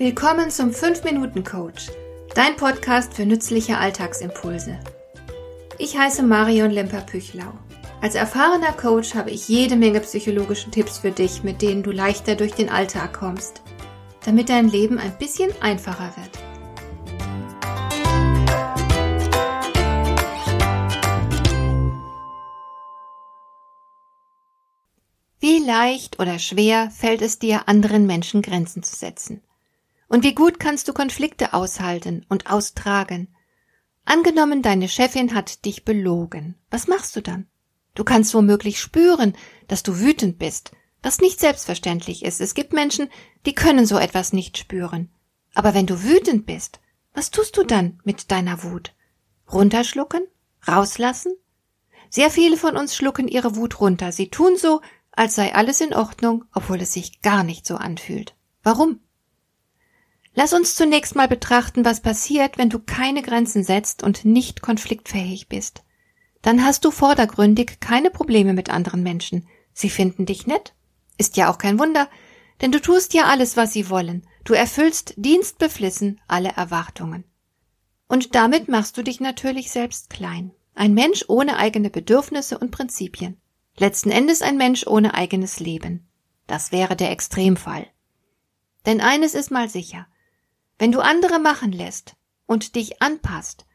[0.00, 1.90] Willkommen zum 5-Minuten-Coach,
[2.34, 4.80] dein Podcast für nützliche Alltagsimpulse.
[5.76, 7.52] Ich heiße Marion Lemper-Püchlau.
[8.00, 12.34] Als erfahrener Coach habe ich jede Menge psychologische Tipps für dich, mit denen du leichter
[12.34, 13.60] durch den Alltag kommst,
[14.24, 16.30] damit dein Leben ein bisschen einfacher wird.
[25.40, 29.42] Wie leicht oder schwer fällt es dir, anderen Menschen Grenzen zu setzen?
[30.10, 33.28] Und wie gut kannst du Konflikte aushalten und austragen?
[34.04, 36.56] Angenommen, deine Chefin hat dich belogen.
[36.68, 37.46] Was machst du dann?
[37.94, 39.36] Du kannst womöglich spüren,
[39.68, 42.40] dass du wütend bist, was nicht selbstverständlich ist.
[42.40, 43.08] Es gibt Menschen,
[43.46, 45.12] die können so etwas nicht spüren.
[45.54, 46.80] Aber wenn du wütend bist,
[47.14, 48.92] was tust du dann mit deiner Wut?
[49.52, 50.26] Runterschlucken?
[50.66, 51.36] Rauslassen?
[52.08, 54.10] Sehr viele von uns schlucken ihre Wut runter.
[54.10, 54.80] Sie tun so,
[55.12, 58.34] als sei alles in Ordnung, obwohl es sich gar nicht so anfühlt.
[58.64, 58.98] Warum?
[60.34, 65.48] Lass uns zunächst mal betrachten, was passiert, wenn du keine Grenzen setzt und nicht konfliktfähig
[65.48, 65.82] bist.
[66.42, 69.46] Dann hast du vordergründig keine Probleme mit anderen Menschen.
[69.72, 70.74] Sie finden dich nett.
[71.18, 72.08] Ist ja auch kein Wunder,
[72.60, 74.26] denn du tust ja alles, was sie wollen.
[74.44, 77.24] Du erfüllst dienstbeflissen alle Erwartungen.
[78.08, 80.52] Und damit machst du dich natürlich selbst klein.
[80.74, 83.36] Ein Mensch ohne eigene Bedürfnisse und Prinzipien.
[83.76, 86.08] Letzten Endes ein Mensch ohne eigenes Leben.
[86.46, 87.86] Das wäre der Extremfall.
[88.86, 90.06] Denn eines ist mal sicher.
[90.80, 93.66] Wenn du andere machen lässt und dich anpasst,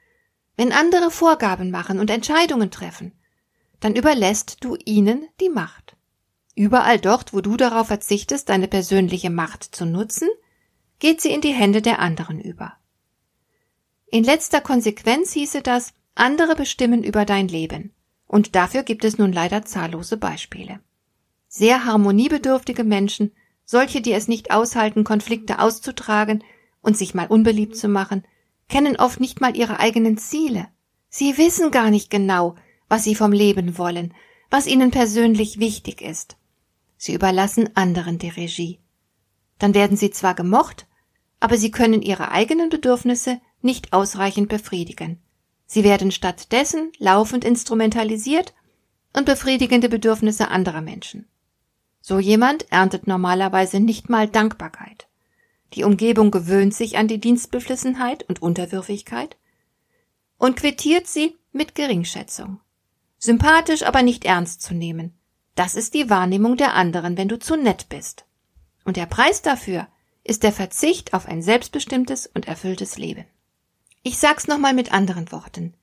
[0.57, 3.11] wenn andere Vorgaben machen und Entscheidungen treffen,
[3.79, 5.95] dann überlässt du ihnen die Macht.
[6.55, 10.27] Überall dort, wo du darauf verzichtest, deine persönliche Macht zu nutzen,
[10.97, 12.73] geht sie in die Hände der anderen über.
[14.07, 17.93] In letzter Konsequenz hieße das, andere bestimmen über dein Leben.
[18.25, 20.79] Und dafür gibt es nun leider zahllose Beispiele.
[21.49, 23.31] Sehr harmoniebedürftige Menschen,
[23.63, 26.43] solche, die es nicht aushalten, Konflikte auszutragen
[26.85, 28.23] und sich mal unbeliebt zu machen,
[28.69, 30.67] kennen oft nicht mal ihre eigenen Ziele.
[31.09, 32.55] Sie wissen gar nicht genau,
[32.87, 34.13] was sie vom Leben wollen,
[34.49, 36.37] was ihnen persönlich wichtig ist.
[36.97, 38.79] Sie überlassen anderen die Regie.
[39.59, 40.87] Dann werden sie zwar gemocht,
[41.39, 45.19] aber sie können ihre eigenen Bedürfnisse nicht ausreichend befriedigen.
[45.65, 48.53] Sie werden stattdessen laufend instrumentalisiert
[49.13, 51.27] und befriedigen die Bedürfnisse anderer Menschen.
[52.01, 55.07] So jemand erntet normalerweise nicht mal Dankbarkeit.
[55.75, 59.37] Die Umgebung gewöhnt sich an die Dienstbeflissenheit und Unterwürfigkeit
[60.37, 62.59] und quittiert sie mit Geringschätzung.
[63.17, 65.13] Sympathisch, aber nicht ernst zu nehmen.
[65.55, 68.25] Das ist die Wahrnehmung der anderen, wenn du zu nett bist.
[68.83, 69.87] Und der Preis dafür
[70.23, 73.25] ist der Verzicht auf ein selbstbestimmtes und erfülltes Leben.
[74.03, 75.73] Ich sag's nochmal mit anderen Worten.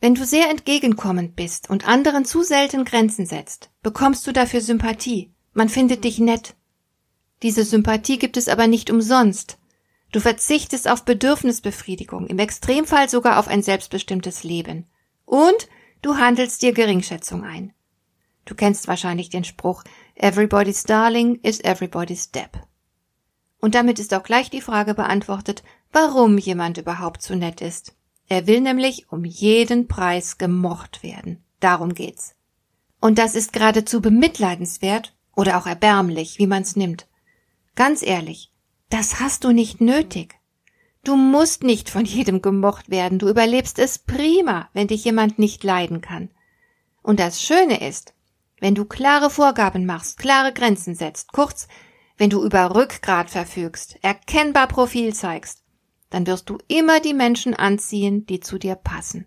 [0.00, 5.32] Wenn du sehr entgegenkommend bist und anderen zu selten Grenzen setzt, bekommst du dafür Sympathie.
[5.52, 6.54] Man findet dich nett.
[7.42, 9.58] Diese Sympathie gibt es aber nicht umsonst.
[10.12, 14.86] Du verzichtest auf Bedürfnisbefriedigung, im Extremfall sogar auf ein selbstbestimmtes Leben.
[15.24, 15.68] Und
[16.02, 17.72] du handelst dir Geringschätzung ein.
[18.44, 22.58] Du kennst wahrscheinlich den Spruch Everybody's Darling is everybody's Depp.
[23.60, 27.94] Und damit ist auch gleich die Frage beantwortet, warum jemand überhaupt so nett ist.
[28.28, 31.42] Er will nämlich um jeden Preis gemocht werden.
[31.60, 32.34] Darum geht's.
[33.00, 37.06] Und das ist geradezu bemitleidenswert oder auch erbärmlich, wie man's nimmt.
[37.74, 38.52] Ganz ehrlich,
[38.90, 40.34] das hast du nicht nötig.
[41.04, 45.64] Du musst nicht von jedem gemocht werden, du überlebst es prima, wenn dich jemand nicht
[45.64, 46.30] leiden kann.
[47.02, 48.14] Und das Schöne ist,
[48.60, 51.66] wenn du klare Vorgaben machst, klare Grenzen setzt, kurz,
[52.16, 55.64] wenn du über Rückgrat verfügst, erkennbar Profil zeigst,
[56.10, 59.26] dann wirst du immer die Menschen anziehen, die zu dir passen.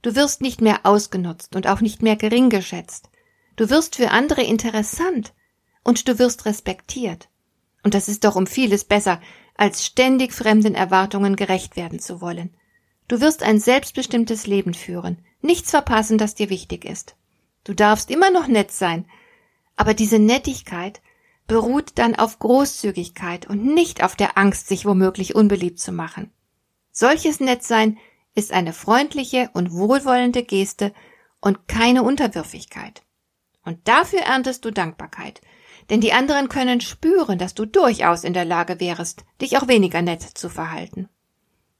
[0.00, 3.10] Du wirst nicht mehr ausgenutzt und auch nicht mehr gering geschätzt.
[3.56, 5.34] Du wirst für andere interessant
[5.84, 7.28] und du wirst respektiert.
[7.82, 9.20] Und das ist doch um vieles besser,
[9.56, 12.54] als ständig fremden Erwartungen gerecht werden zu wollen.
[13.08, 17.16] Du wirst ein selbstbestimmtes Leben führen, nichts verpassen, das dir wichtig ist.
[17.64, 19.06] Du darfst immer noch nett sein,
[19.76, 21.00] aber diese Nettigkeit
[21.46, 26.32] beruht dann auf Großzügigkeit und nicht auf der Angst, sich womöglich unbeliebt zu machen.
[26.92, 27.98] Solches Nettsein
[28.34, 30.94] ist eine freundliche und wohlwollende Geste
[31.40, 33.02] und keine Unterwürfigkeit.
[33.64, 35.40] Und dafür erntest du Dankbarkeit,
[35.90, 40.02] denn die anderen können spüren, dass du durchaus in der Lage wärest, dich auch weniger
[40.02, 41.08] nett zu verhalten.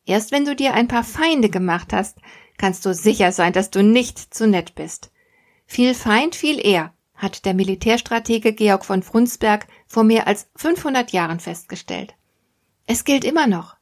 [0.05, 2.19] Erst wenn du dir ein paar Feinde gemacht hast,
[2.59, 5.11] kannst du sicher sein, dass du nicht zu nett bist.
[5.67, 11.41] Viel Feind, viel eher, hat der Militärstratege Georg von Frunsberg vor mehr als 500 Jahren
[11.41, 12.15] festgestellt.
[12.87, 13.77] Es gilt immer noch.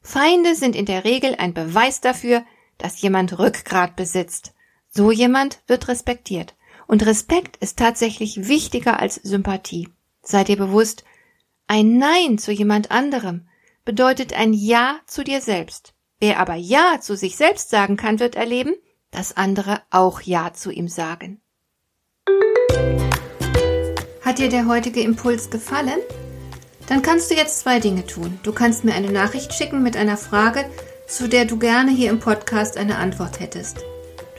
[0.00, 2.44] Feinde sind in der Regel ein Beweis dafür,
[2.78, 4.54] dass jemand Rückgrat besitzt.
[4.88, 6.54] So jemand wird respektiert.
[6.86, 9.88] Und Respekt ist tatsächlich wichtiger als Sympathie.
[10.22, 11.04] Seid ihr bewusst,
[11.66, 13.48] Ein Nein zu jemand anderem
[13.84, 15.94] bedeutet ein Ja zu dir selbst.
[16.20, 18.74] Wer aber Ja zu sich selbst sagen kann, wird erleben,
[19.10, 21.40] dass andere auch Ja zu ihm sagen.
[24.22, 25.98] Hat dir der heutige Impuls gefallen?
[26.88, 28.38] Dann kannst du jetzt zwei Dinge tun.
[28.42, 30.64] Du kannst mir eine Nachricht schicken mit einer Frage,
[31.08, 33.78] zu der du gerne hier im Podcast eine Antwort hättest.